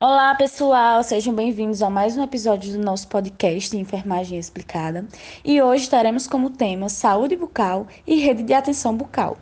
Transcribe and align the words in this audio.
Olá, 0.00 0.32
pessoal, 0.36 1.02
sejam 1.02 1.34
bem-vindos 1.34 1.82
a 1.82 1.90
mais 1.90 2.16
um 2.16 2.22
episódio 2.22 2.70
do 2.70 2.78
nosso 2.78 3.08
podcast 3.08 3.76
Enfermagem 3.76 4.38
Explicada. 4.38 5.04
E 5.44 5.60
hoje 5.60 5.90
teremos 5.90 6.28
como 6.28 6.50
tema 6.50 6.88
saúde 6.88 7.34
bucal 7.34 7.84
e 8.06 8.14
rede 8.20 8.44
de 8.44 8.54
atenção 8.54 8.96
bucal. 8.96 9.36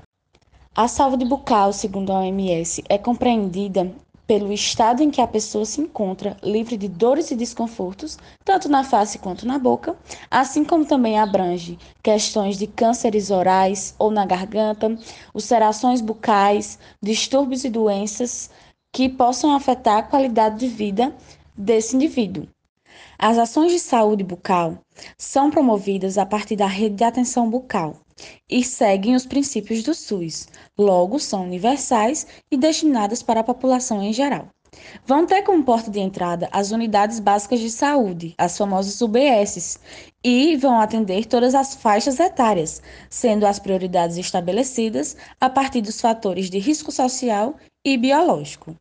A 0.75 0.89
saúde 0.89 1.27
bucal, 1.27 1.75
segundo 1.75 2.11
a 2.11 2.21
OMS, 2.21 2.83
é 2.89 2.97
compreendida 2.97 3.93
pelo 4.27 4.51
estado 4.51 5.03
em 5.03 5.11
que 5.11 5.21
a 5.21 5.27
pessoa 5.27 5.67
se 5.67 5.81
encontra 5.83 6.39
livre 6.43 6.79
de 6.79 6.89
dores 6.89 7.31
e 7.31 7.37
desconfortos, 7.37 8.19
tanto 8.43 8.67
na 8.67 8.83
face 8.83 9.19
quanto 9.19 9.47
na 9.47 9.59
boca, 9.59 9.95
assim 10.31 10.65
como 10.65 10.87
também 10.87 11.19
abrange 11.19 11.79
questões 12.03 12.57
de 12.57 12.67
cânceres 12.67 13.31
orais 13.31 13.95
ou 13.99 14.11
na 14.11 14.25
garganta, 14.25 14.99
ulcerações 15.35 16.01
bucais, 16.01 16.79
distúrbios 17.03 17.63
e 17.63 17.69
doenças 17.69 18.51
que 18.97 19.11
possam 19.11 19.55
afetar 19.55 19.99
a 19.99 20.03
qualidade 20.03 20.59
de 20.59 20.69
vida 20.69 21.15
desse 21.55 21.95
indivíduo. 21.95 22.49
As 23.19 23.37
ações 23.37 23.71
de 23.71 23.79
saúde 23.79 24.25
bucal 24.25 24.79
são 25.19 25.51
promovidas 25.51 26.17
a 26.17 26.25
partir 26.25 26.57
da 26.57 26.67
rede 26.67 26.95
de 26.95 27.05
atenção 27.05 27.51
bucal 27.51 28.01
e 28.49 28.65
seguem 28.65 29.15
os 29.15 29.27
princípios 29.27 29.83
do 29.83 29.93
SUS, 29.93 30.49
logo 30.79 31.19
são 31.19 31.45
universais 31.45 32.27
e 32.51 32.57
destinadas 32.57 33.23
para 33.23 33.41
a 33.41 33.45
população 33.45 34.03
em 34.03 34.15
geral. 34.15 34.49
Vão 35.05 35.27
ter 35.27 35.43
como 35.43 35.63
porta 35.63 35.91
de 35.91 36.01
entrada 36.01 36.49
as 36.51 36.71
unidades 36.71 37.21
básicas 37.21 37.61
de 37.61 37.71
saúde, 37.71 38.35
as 38.39 38.57
famosas 38.57 38.99
UBSs, 39.03 39.79
e 40.25 40.57
vão 40.57 40.81
atender 40.81 41.27
todas 41.27 41.55
as 41.55 41.75
faixas 41.75 42.19
etárias, 42.19 42.81
sendo 43.11 43.47
as 43.47 43.59
prioridades 43.59 44.17
estabelecidas 44.17 45.19
a 45.39 45.51
partir 45.51 45.83
dos 45.83 46.01
fatores 46.01 46.49
de 46.49 46.59
risco 46.59 46.91
social 46.91 47.57
e 47.85 47.99
biológico. 47.99 48.75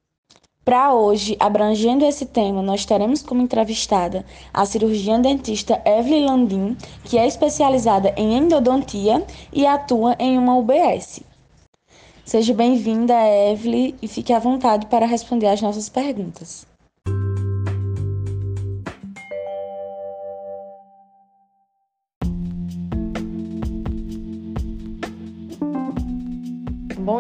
Para 0.66 0.96
hoje, 0.96 1.38
abrangendo 1.40 2.04
esse 2.04 2.26
tema, 2.26 2.60
nós 2.64 2.86
teremos 2.86 3.22
como 3.22 3.40
entrevistada 3.40 4.26
a 4.52 4.66
cirurgiã 4.66 5.22
dentista 5.22 5.80
Evelyn 5.86 6.26
Landim, 6.26 6.78
que 7.04 7.20
é 7.20 7.28
especializada 7.28 8.12
em 8.18 8.36
endodontia 8.36 9.24
e 9.54 9.64
atua 9.68 10.16
em 10.18 10.40
uma 10.40 10.58
UBS. 10.58 11.22
Seja 12.26 12.52
bem-vinda, 12.52 13.14
Evelyn, 13.14 13.94
e 14.02 14.08
fique 14.08 14.34
à 14.34 14.40
vontade 14.40 14.88
para 14.88 15.06
responder 15.06 15.46
às 15.46 15.62
nossas 15.62 15.88
perguntas. 15.88 16.66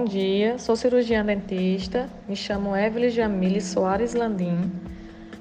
Dia, 0.05 0.57
sou 0.59 0.75
cirurgiã 0.75 1.25
dentista, 1.25 2.07
me 2.27 2.35
chamo 2.35 2.75
Evelyn 2.75 3.09
Jamile 3.09 3.59
Soares 3.59 4.13
Landim, 4.13 4.71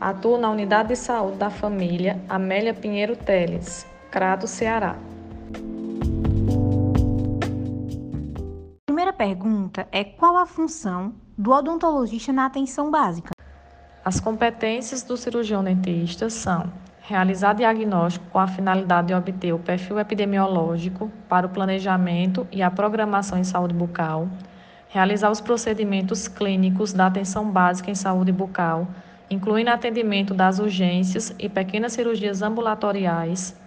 atuo 0.01 0.39
na 0.39 0.51
Unidade 0.51 0.89
de 0.89 0.97
Saúde 0.97 1.37
da 1.37 1.51
Família 1.51 2.21
Amélia 2.29 2.73
Pinheiro 2.73 3.15
Teles, 3.15 3.87
Crato, 4.11 4.47
Ceará. 4.47 4.97
A 8.81 8.87
primeira 8.87 9.13
pergunta 9.13 9.87
é 9.93 10.03
qual 10.03 10.37
a 10.37 10.47
função 10.47 11.15
do 11.37 11.53
odontologista 11.53 12.33
na 12.33 12.47
atenção 12.47 12.91
básica? 12.91 13.31
As 14.05 14.19
competências 14.19 15.03
do 15.03 15.17
cirurgião 15.17 15.63
dentista 15.63 16.31
são 16.31 16.73
realizar 17.03 17.53
diagnóstico 17.53 18.25
com 18.31 18.39
a 18.39 18.47
finalidade 18.47 19.09
de 19.09 19.15
obter 19.15 19.53
o 19.53 19.59
perfil 19.59 19.99
epidemiológico 19.99 21.11
para 21.29 21.47
o 21.47 21.51
planejamento 21.51 22.47
e 22.51 22.63
a 22.63 22.71
programação 22.71 23.39
em 23.39 23.45
saúde 23.45 23.75
bucal, 23.75 24.27
realizar 24.95 25.29
os 25.29 25.41
procedimentos 25.41 26.29
clínicos 26.29 26.93
da 26.93 27.07
atenção 27.07 27.51
básica 27.51 27.91
em 27.91 27.97
saúde 27.97 28.31
bucal, 28.31 28.87
incluindo 29.29 29.71
atendimento 29.71 30.33
das 30.33 30.61
urgências 30.61 31.35
e 31.37 31.49
pequenas 31.49 31.95
cirurgias 31.95 32.43
ambulatoriais, 32.43 33.59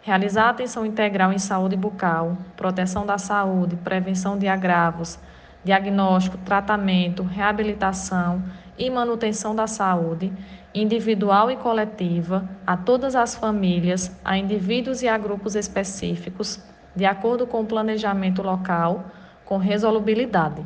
realizar 0.00 0.48
atenção 0.48 0.86
integral 0.86 1.30
em 1.30 1.38
saúde 1.38 1.76
bucal, 1.76 2.38
proteção 2.56 3.04
da 3.04 3.18
saúde, 3.18 3.76
prevenção 3.76 4.38
de 4.38 4.48
agravos, 4.48 5.18
diagnóstico, 5.62 6.38
tratamento, 6.38 7.22
reabilitação 7.22 8.42
e 8.78 8.88
manutenção 8.88 9.54
da 9.54 9.66
saúde 9.66 10.32
individual 10.74 11.50
e 11.50 11.56
coletiva, 11.56 12.48
a 12.66 12.78
todas 12.78 13.14
as 13.14 13.34
famílias, 13.34 14.10
a 14.24 14.38
indivíduos 14.38 15.02
e 15.02 15.08
a 15.08 15.18
grupos 15.18 15.54
específicos, 15.54 16.58
de 16.96 17.04
acordo 17.04 17.46
com 17.46 17.60
o 17.60 17.66
planejamento 17.66 18.40
local, 18.40 19.04
com 19.52 19.58
resolubilidade. 19.58 20.64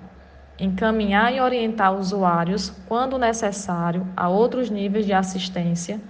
Encaminhar 0.61 1.35
e 1.35 1.41
orientar 1.41 1.93
usuários, 1.93 2.73
quando 2.87 3.19
necessário, 3.19 4.07
a 4.17 4.29
outros 4.29 4.71
níveis 4.71 5.05
de 5.05 5.13
assistência, 5.13 6.01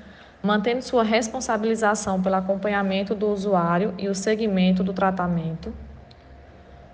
mantendo 0.43 0.83
sua 0.83 1.03
responsabilização 1.03 2.21
pelo 2.21 2.35
acompanhamento 2.35 3.15
do 3.15 3.31
usuário 3.31 3.95
e 3.97 4.11
o 4.11 4.15
segmento 4.15 4.85
do 4.85 4.93
tratamento. 4.93 5.73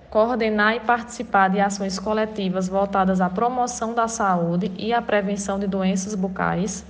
Coordenar 0.08 0.76
e 0.76 0.80
participar 0.80 1.50
de 1.50 1.58
ações 1.58 1.98
coletivas 1.98 2.68
voltadas 2.68 3.20
à 3.20 3.28
promoção 3.28 3.92
da 3.92 4.06
saúde 4.06 4.70
e 4.78 4.92
à 4.92 5.02
prevenção 5.02 5.58
de 5.58 5.66
doenças 5.66 6.14
bucais 6.14 6.86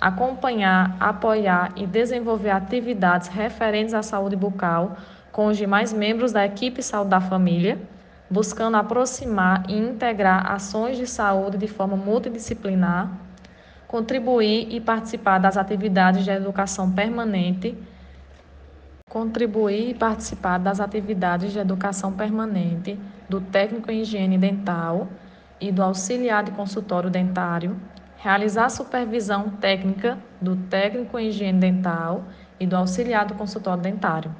acompanhar, 0.00 0.96
apoiar 0.98 1.70
e 1.76 1.86
desenvolver 1.86 2.50
atividades 2.50 3.28
referentes 3.28 3.94
à 3.94 4.02
saúde 4.02 4.34
bucal 4.34 4.96
com 5.30 5.46
os 5.46 5.56
demais 5.56 5.92
membros 5.92 6.32
da 6.32 6.44
equipe 6.44 6.82
saúde 6.82 7.10
da 7.10 7.20
família, 7.20 7.78
buscando 8.30 8.76
aproximar 8.76 9.64
e 9.68 9.76
integrar 9.76 10.50
ações 10.50 10.96
de 10.96 11.06
saúde 11.06 11.56
de 11.56 11.66
forma 11.66 11.96
multidisciplinar, 11.96 13.10
contribuir 13.86 14.68
e 14.70 14.80
participar 14.80 15.38
das 15.38 15.56
atividades 15.56 16.24
de 16.24 16.30
educação 16.30 16.92
permanente, 16.92 17.76
contribuir 19.08 19.90
e 19.90 19.94
participar 19.94 20.58
das 20.58 20.78
atividades 20.78 21.52
de 21.52 21.58
educação 21.58 22.12
permanente 22.12 22.98
do 23.28 23.40
técnico 23.40 23.90
em 23.90 24.02
higiene 24.02 24.36
dental 24.36 25.08
e 25.58 25.72
do 25.72 25.82
auxiliar 25.82 26.44
de 26.44 26.50
consultório 26.50 27.08
dentário, 27.08 27.80
realizar 28.18 28.68
supervisão 28.68 29.50
técnica 29.50 30.18
do 30.40 30.54
técnico 30.54 31.18
em 31.18 31.28
higiene 31.28 31.58
dental 31.58 32.24
e 32.60 32.66
do 32.66 32.76
auxiliar 32.76 33.24
do 33.24 33.34
consultório 33.34 33.82
dentário, 33.82 34.30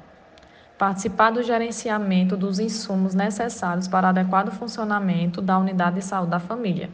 participar 0.79 1.31
do 1.31 1.43
gerenciamento 1.43 2.37
dos 2.37 2.57
insumos 2.57 3.13
necessários 3.13 3.85
para 3.85 4.07
adequado 4.09 4.49
funcionamento 4.49 5.41
da 5.41 5.57
unidade 5.57 5.97
de 5.97 6.01
saúde 6.01 6.31
da 6.31 6.39
família. 6.39 6.89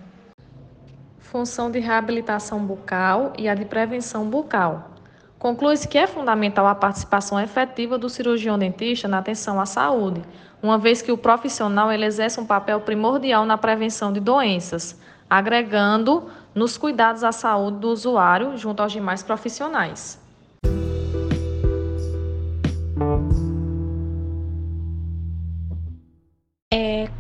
Função 1.20 1.70
de 1.70 1.80
reabilitação 1.80 2.66
bucal 2.66 3.32
e 3.38 3.48
a 3.48 3.54
de 3.54 3.64
prevenção 3.64 4.28
bucal. 4.28 4.90
Conclui-se 5.38 5.88
que 5.88 6.00
é 6.00 6.08
fundamental 6.08 6.66
a 6.66 6.74
participação 6.74 7.40
efetiva 7.40 7.96
do 7.96 8.10
cirurgião 8.10 8.58
dentista 8.58 9.08
na 9.08 9.20
atenção 9.20 9.62
à 9.62 9.68
saúde, 9.68 10.24
uma 10.64 10.80
vez 10.80 11.04
que 11.04 11.12
o 11.12 11.18
profissional 11.18 11.92
ele 11.92 12.06
exerce 12.06 12.40
um 12.40 12.46
papel 12.46 12.82
primordial 12.82 13.46
na 13.46 13.56
prevenção 13.56 14.12
de 14.12 14.20
doenças, 14.20 15.00
agregando 15.30 16.24
nos 16.56 16.76
cuidados 16.76 17.24
à 17.24 17.32
saúde 17.32 17.78
do 17.78 17.90
usuário 17.90 18.58
junto 18.58 18.82
aos 18.82 18.92
demais 18.92 19.22
profissionais. 19.22 20.25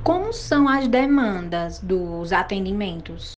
Como 0.06 0.32
são 0.32 0.70
as 0.70 0.88
demandas 0.88 1.80
dos 1.80 2.32
atendimentos? 2.32 3.32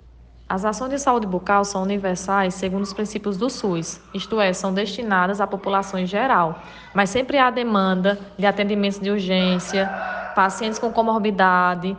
As 0.49 0.65
ações 0.65 0.91
de 0.91 0.99
saúde 0.99 1.25
bucal 1.25 1.65
são 1.65 1.84
universais 1.84 2.54
segundo 2.54 2.82
os 2.82 2.93
princípios 2.93 3.37
do 3.37 3.49
SUS, 3.49 4.00
isto 4.12 4.41
é, 4.41 4.53
são 4.53 4.75
destinadas 4.75 5.41
à 5.41 5.47
população 5.47 6.00
em 6.00 6.06
geral, 6.06 6.60
mas 6.93 7.10
sempre 7.10 7.38
há 7.38 7.50
demanda 7.53 8.19
de 8.37 8.47
atendimentos 8.47 8.99
de 8.99 9.09
urgência, 9.09 9.88
pacientes 10.34 10.81
com 10.81 10.93
comorbidade 10.93 11.97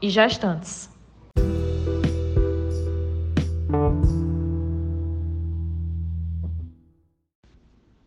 e 0.00 0.08
gestantes. 0.08 0.88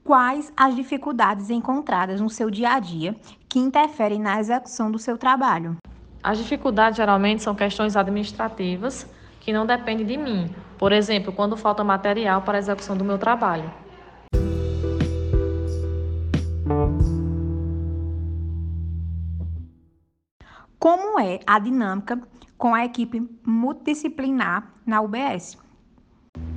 Quais 0.02 0.52
as 0.56 0.76
dificuldades 0.76 1.50
encontradas 1.50 2.22
no 2.22 2.30
seu 2.30 2.50
dia 2.50 2.72
a 2.72 2.80
dia 2.80 3.18
que 3.50 3.60
interferem 3.60 4.20
na 4.20 4.40
execução 4.40 4.90
do 4.90 4.98
seu 4.98 5.18
trabalho? 5.18 5.78
As 6.22 6.38
dificuldades 6.38 6.98
geralmente 6.98 7.42
são 7.42 7.56
questões 7.56 7.96
administrativas 7.96 9.10
que 9.40 9.54
não 9.54 9.66
dependem 9.66 10.06
de 10.06 10.18
mim. 10.18 10.54
Por 10.78 10.92
exemplo, 10.92 11.32
quando 11.32 11.56
falta 11.56 11.84
material 11.84 12.42
para 12.42 12.58
a 12.58 12.60
execução 12.60 12.98
do 12.98 13.06
meu 13.06 13.18
trabalho. 13.18 13.72
Como 20.78 21.20
é 21.20 21.40
a 21.48 21.58
dinâmica 21.60 22.22
com 22.58 22.76
a 22.76 22.84
equipe 22.84 23.22
multidisciplinar 23.46 24.74
na 24.86 25.02
UBS? 25.02 25.58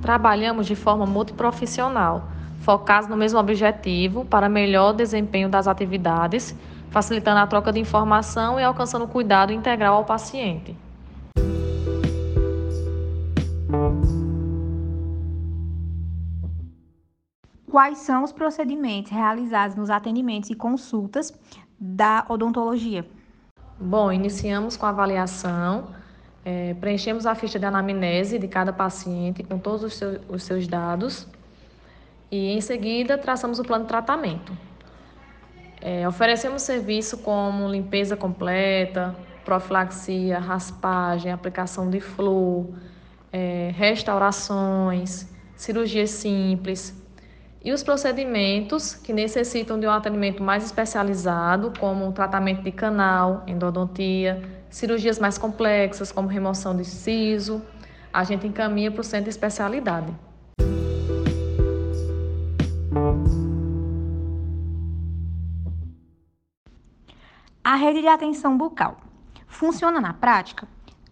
Trabalhamos 0.01 0.67
de 0.67 0.75
forma 0.75 1.05
multiprofissional 1.05 2.29
focados 2.63 3.09
no 3.09 3.17
mesmo 3.17 3.39
objetivo 3.39 4.23
para 4.25 4.47
melhor 4.47 4.93
desempenho 4.93 5.49
das 5.49 5.67
atividades, 5.67 6.55
facilitando 6.93 7.39
a 7.39 7.47
troca 7.47 7.73
de 7.73 7.79
informação 7.79 8.59
e 8.59 8.63
alcançando 8.63 9.05
o 9.05 9.07
cuidado 9.07 9.51
integral 9.51 9.95
ao 9.95 10.05
paciente. 10.05 10.77
Quais 17.69 17.97
são 17.97 18.23
os 18.23 18.31
procedimentos 18.31 19.11
realizados 19.11 19.75
nos 19.75 19.89
atendimentos 19.89 20.51
e 20.51 20.55
consultas 20.55 21.33
da 21.79 22.23
odontologia? 22.29 23.03
Bom, 23.79 24.11
iniciamos 24.11 24.77
com 24.77 24.85
a 24.85 24.89
avaliação, 24.89 25.87
é, 26.45 26.75
preenchemos 26.75 27.25
a 27.25 27.33
ficha 27.33 27.57
de 27.57 27.65
anamnese 27.65 28.37
de 28.37 28.47
cada 28.47 28.71
paciente 28.71 29.43
com 29.43 29.57
todos 29.57 29.81
os 29.83 30.19
os 30.29 30.43
seus 30.43 30.67
dados 30.67 31.27
e, 32.29 32.51
em 32.51 32.61
seguida, 32.61 33.17
traçamos 33.17 33.57
o 33.57 33.63
plano 33.63 33.85
de 33.85 33.89
tratamento. 33.89 34.55
É, 35.85 36.07
oferecemos 36.07 36.61
serviço 36.61 37.17
como 37.17 37.67
limpeza 37.67 38.15
completa, 38.15 39.13
profilaxia, 39.43 40.39
raspagem, 40.39 41.29
aplicação 41.29 41.89
de 41.89 41.99
flúor, 41.99 42.69
é, 43.33 43.69
restaurações, 43.75 45.27
cirurgias 45.57 46.09
simples, 46.11 46.97
e 47.61 47.73
os 47.73 47.83
procedimentos 47.83 48.93
que 48.95 49.11
necessitam 49.11 49.77
de 49.77 49.85
um 49.85 49.91
atendimento 49.91 50.41
mais 50.41 50.63
especializado, 50.63 51.73
como 51.77 52.13
tratamento 52.13 52.63
de 52.63 52.71
canal, 52.71 53.43
endodontia, 53.45 54.41
cirurgias 54.69 55.19
mais 55.19 55.37
complexas, 55.37 56.13
como 56.13 56.29
remoção 56.29 56.77
de 56.77 56.85
siso, 56.85 57.61
a 58.13 58.23
gente 58.23 58.47
encaminha 58.47 58.89
para 58.89 59.01
o 59.01 59.03
centro 59.03 59.25
de 59.25 59.31
especialidade. 59.31 60.13
A 67.73 67.75
rede 67.75 68.01
de 68.01 68.07
atenção 68.07 68.55
bucal 68.55 68.97
funciona 69.47 69.99
na 69.99 70.13
prática? 70.13 70.67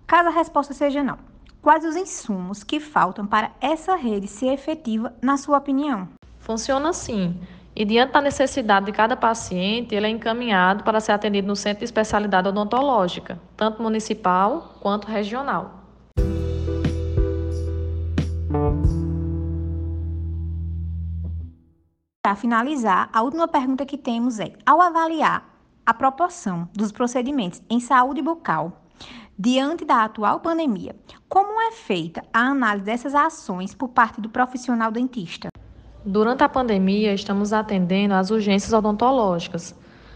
Caso 0.05 0.29
a 0.29 0.31
resposta 0.31 0.75
seja 0.75 1.03
não, 1.03 1.17
quais 1.59 1.83
os 1.83 1.95
insumos 1.95 2.63
que 2.63 2.79
faltam 2.79 3.25
para 3.25 3.49
essa 3.59 3.95
rede 3.95 4.27
ser 4.27 4.53
efetiva, 4.53 5.11
na 5.23 5.37
sua 5.37 5.57
opinião? 5.57 6.09
Funciona 6.37 6.89
assim. 6.89 7.41
E 7.75 7.83
diante 7.83 8.13
da 8.13 8.21
necessidade 8.21 8.85
de 8.85 8.91
cada 8.91 9.15
paciente, 9.15 9.95
ele 9.95 10.05
é 10.05 10.09
encaminhado 10.11 10.83
para 10.83 10.99
ser 10.99 11.13
atendido 11.13 11.47
no 11.47 11.55
centro 11.55 11.79
de 11.79 11.85
especialidade 11.85 12.49
odontológica, 12.49 13.41
tanto 13.57 13.81
municipal 13.81 14.75
quanto 14.79 15.07
regional. 15.07 15.79
Para 22.23 22.35
finalizar, 22.35 23.09
a 23.11 23.23
última 23.23 23.47
pergunta 23.47 23.83
que 23.83 23.97
temos 23.97 24.39
é: 24.39 24.53
ao 24.63 24.79
avaliar 24.79 25.50
a 25.91 25.93
proporção 25.93 26.69
dos 26.73 26.89
procedimentos 26.89 27.61
em 27.69 27.81
saúde 27.81 28.21
bucal 28.21 28.81
diante 29.37 29.83
da 29.83 30.05
atual 30.05 30.39
pandemia, 30.39 30.95
como 31.27 31.61
é 31.61 31.73
feita 31.73 32.23
a 32.31 32.47
análise 32.47 32.85
dessas 32.85 33.13
ações 33.13 33.75
por 33.75 33.89
parte 33.89 34.21
do 34.21 34.29
profissional 34.29 34.89
dentista? 34.89 35.49
Durante 36.05 36.45
a 36.45 36.49
pandemia, 36.49 37.13
estamos 37.13 37.51
atendendo 37.51 38.13
às 38.13 38.31
urgências 38.31 38.71
odontológicas, 38.71 39.75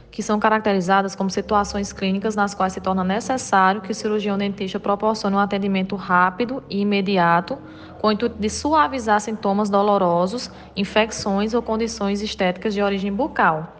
que 0.10 0.24
são 0.24 0.40
caracterizadas 0.40 1.14
como 1.14 1.30
situações 1.30 1.92
clínicas 1.92 2.38
nas 2.38 2.54
quais 2.54 2.72
se 2.72 2.80
torna 2.80 3.04
necessário 3.04 3.82
que 3.82 3.92
o 3.92 3.96
cirurgião 3.96 4.38
dentista 4.38 4.80
proporcione 4.80 5.36
um 5.36 5.40
atendimento 5.40 5.98
rápido 5.98 6.64
e 6.70 6.80
imediato, 6.80 7.58
com 8.00 8.08
o 8.08 8.12
intuito 8.14 8.40
de 8.40 8.50
suavizar 8.50 9.20
sintomas 9.20 9.70
dolorosos, 9.70 10.50
infecções 10.74 11.54
ou 11.54 11.62
condições 11.62 12.22
estéticas 12.22 12.74
de 12.74 12.82
origem 12.82 13.12
bucal. 13.12 13.75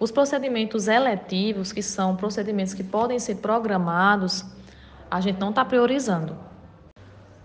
Os 0.00 0.10
procedimentos 0.10 0.88
eletivos, 0.88 1.72
que 1.72 1.82
são 1.82 2.16
procedimentos 2.16 2.72
que 2.72 2.82
podem 2.82 3.18
ser 3.18 3.34
programados, 3.36 4.46
a 5.10 5.20
gente 5.20 5.38
não 5.38 5.50
está 5.50 5.62
priorizando. 5.62 6.34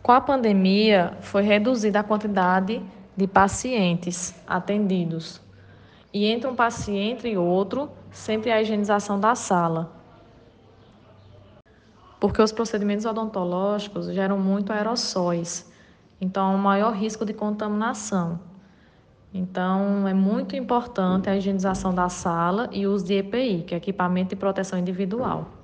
Com 0.02 0.14
a 0.14 0.22
pandemia, 0.22 1.18
foi 1.20 1.42
reduzida 1.42 2.00
a 2.00 2.04
quantidade 2.04 2.82
de 3.18 3.28
pacientes 3.28 4.34
atendidos. 4.48 5.42
E 6.14 6.28
entre 6.28 6.50
um 6.50 6.56
paciente 6.56 7.28
e 7.28 7.38
outro, 7.38 7.92
sempre 8.10 8.50
a 8.50 8.62
higienização 8.62 9.20
da 9.20 9.36
sala. 9.36 9.92
Porque 12.22 12.42
os 12.42 12.54
procedimentos 12.54 13.06
odontológicos 13.06 14.08
geram 14.08 14.40
muito 14.40 14.72
aerossóis, 14.72 15.70
então 16.22 16.46
há 16.46 16.52
um 16.52 16.58
maior 16.58 16.94
risco 16.94 17.26
de 17.26 17.34
contaminação. 17.34 18.40
Então, 19.38 20.08
é 20.08 20.14
muito 20.14 20.56
importante 20.56 21.30
a 21.30 21.36
higienização 21.36 21.94
da 21.94 22.08
sala 22.08 22.70
e 22.72 22.88
o 22.88 22.94
uso 22.94 23.06
de 23.06 23.16
EPI, 23.16 23.64
que 23.68 23.74
é 23.74 23.78
equipamento 23.78 24.30
de 24.30 24.38
proteção 24.38 24.80
individual. 24.80 25.55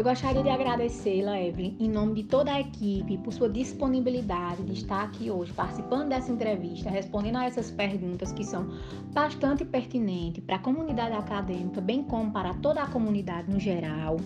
Eu 0.00 0.04
gostaria 0.04 0.42
de 0.42 0.48
agradecê-la, 0.48 1.38
Evelyn, 1.38 1.76
em 1.78 1.86
nome 1.86 2.14
de 2.14 2.22
toda 2.22 2.50
a 2.50 2.58
equipe, 2.58 3.18
por 3.18 3.34
sua 3.34 3.50
disponibilidade 3.50 4.64
de 4.64 4.72
estar 4.72 5.02
aqui 5.02 5.30
hoje 5.30 5.52
participando 5.52 6.08
dessa 6.08 6.32
entrevista, 6.32 6.88
respondendo 6.88 7.36
a 7.36 7.44
essas 7.44 7.70
perguntas 7.70 8.32
que 8.32 8.42
são 8.42 8.66
bastante 9.12 9.62
pertinentes 9.62 10.42
para 10.42 10.56
a 10.56 10.58
comunidade 10.58 11.14
acadêmica, 11.14 11.82
bem 11.82 12.02
como 12.02 12.32
para 12.32 12.54
toda 12.54 12.82
a 12.82 12.86
comunidade 12.86 13.52
no 13.52 13.60
geral 13.60 14.16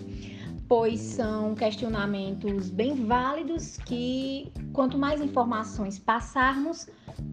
pois 0.67 0.99
são 0.99 1.53
questionamentos 1.53 2.69
bem 2.71 3.05
válidos 3.05 3.77
que 3.77 4.51
quanto 4.73 4.97
mais 4.97 5.21
informações 5.21 5.99
passarmos, 5.99 6.87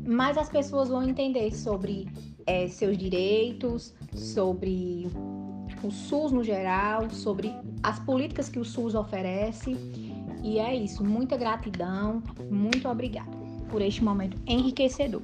mais 0.04 0.36
as 0.36 0.50
pessoas 0.50 0.90
vão 0.90 1.02
entender 1.02 1.54
sobre 1.54 2.08
é, 2.46 2.68
seus 2.68 2.98
direitos, 2.98 3.94
sobre 4.14 5.08
o 5.86 5.90
SUS 5.90 6.32
no 6.32 6.42
geral, 6.42 7.10
sobre 7.10 7.54
as 7.82 7.98
políticas 7.98 8.48
que 8.48 8.58
o 8.58 8.64
SUS 8.64 8.94
oferece. 8.94 9.76
E 10.42 10.58
é 10.58 10.74
isso. 10.74 11.04
Muita 11.04 11.36
gratidão, 11.36 12.22
muito 12.50 12.88
obrigada 12.88 13.30
por 13.70 13.80
este 13.80 14.02
momento 14.04 14.36
enriquecedor. 14.46 15.22